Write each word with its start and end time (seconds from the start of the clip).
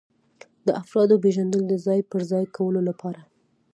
د 0.65 0.67
افرادو 0.81 1.15
پیژندل 1.23 1.61
د 1.67 1.73
ځای 1.85 1.99
پر 2.11 2.21
ځای 2.31 2.43
کولو 2.55 2.81
لپاره. 2.89 3.21